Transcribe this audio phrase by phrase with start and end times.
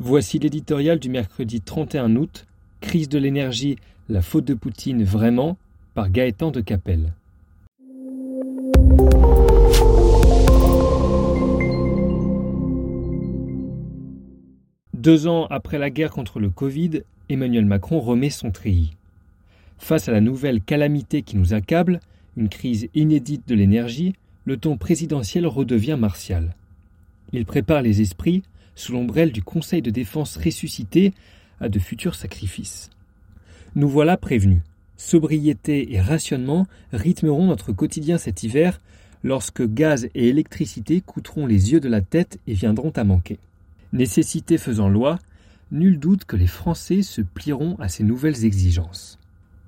[0.00, 2.46] Voici l'éditorial du mercredi 31 août,
[2.80, 5.56] Crise de l'énergie, la faute de Poutine vraiment,
[5.94, 7.14] par Gaëtan de Capelle.
[14.94, 18.92] Deux ans après la guerre contre le Covid, Emmanuel Macron remet son treillis.
[19.78, 21.98] Face à la nouvelle calamité qui nous accable,
[22.36, 26.54] une crise inédite de l'énergie, le ton présidentiel redevient martial.
[27.32, 28.44] Il prépare les esprits,
[28.78, 31.12] sous l'ombrelle du Conseil de défense ressuscité,
[31.60, 32.90] à de futurs sacrifices.
[33.74, 34.62] Nous voilà prévenus.
[34.96, 38.80] Sobriété et rationnement rythmeront notre quotidien cet hiver
[39.24, 43.38] lorsque gaz et électricité coûteront les yeux de la tête et viendront à manquer.
[43.92, 45.18] Nécessité faisant loi,
[45.72, 49.18] nul doute que les Français se plieront à ces nouvelles exigences.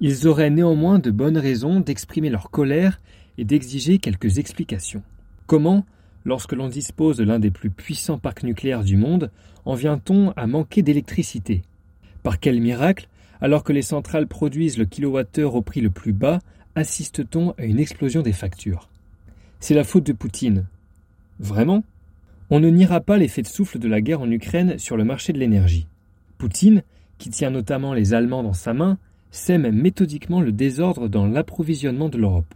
[0.01, 3.01] Ils auraient néanmoins de bonnes raisons d'exprimer leur colère
[3.39, 5.03] et d'exiger quelques explications.
[5.47, 5.85] Comment,
[6.25, 9.31] lorsque l'on dispose de l'un des plus puissants parcs nucléaires du monde,
[9.65, 11.63] en vient-on à manquer d'électricité?
[12.23, 13.09] Par quel miracle,
[13.41, 16.41] alors que les centrales produisent le kilowattheure au prix le plus bas,
[16.75, 18.89] assiste-t-on à une explosion des factures?
[19.59, 20.67] C'est la faute de Poutine.
[21.39, 21.85] Vraiment?
[22.51, 25.33] On ne niera pas l'effet de souffle de la guerre en Ukraine sur le marché
[25.33, 25.87] de l'énergie.
[26.39, 26.83] Poutine,
[27.19, 28.99] qui tient notamment les Allemands dans sa main,
[29.31, 32.55] sème méthodiquement le désordre dans l'approvisionnement de l'Europe.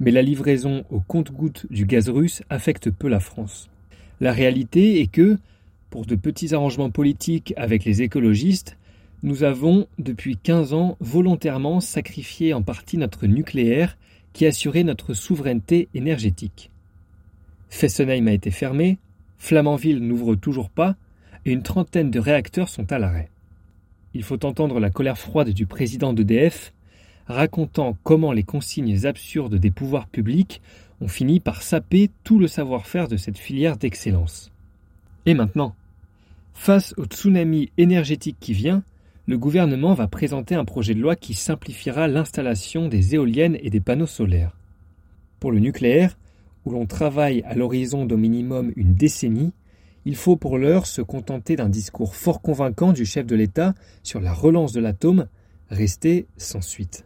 [0.00, 3.68] Mais la livraison au compte-gouttes du gaz russe affecte peu la France.
[4.20, 5.38] La réalité est que,
[5.90, 8.76] pour de petits arrangements politiques avec les écologistes,
[9.22, 13.96] nous avons, depuis 15 ans, volontairement sacrifié en partie notre nucléaire
[14.32, 16.70] qui assurait notre souveraineté énergétique.
[17.68, 18.98] Fessenheim a été fermé,
[19.38, 20.96] Flamanville n'ouvre toujours pas
[21.44, 23.30] et une trentaine de réacteurs sont à l'arrêt.
[24.14, 26.72] Il faut entendre la colère froide du président d'EDF
[27.28, 30.60] racontant comment les consignes absurdes des pouvoirs publics
[31.00, 34.50] ont fini par saper tout le savoir-faire de cette filière d'excellence.
[35.26, 35.74] Et maintenant
[36.54, 38.82] Face au tsunami énergétique qui vient,
[39.26, 43.80] le gouvernement va présenter un projet de loi qui simplifiera l'installation des éoliennes et des
[43.80, 44.56] panneaux solaires.
[45.38, 46.18] Pour le nucléaire,
[46.64, 49.52] où l'on travaille à l'horizon d'au minimum une décennie,
[50.04, 54.20] il faut pour l'heure se contenter d'un discours fort convaincant du chef de l'État sur
[54.20, 55.26] la relance de l'atome,
[55.70, 57.04] resté sans suite.